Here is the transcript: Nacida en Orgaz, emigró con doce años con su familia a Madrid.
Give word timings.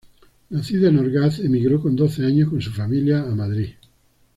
Nacida 0.49 0.89
en 0.89 0.97
Orgaz, 0.97 1.37
emigró 1.41 1.79
con 1.79 1.95
doce 1.95 2.25
años 2.25 2.49
con 2.49 2.59
su 2.59 2.71
familia 2.71 3.19
a 3.21 3.35
Madrid. 3.35 3.69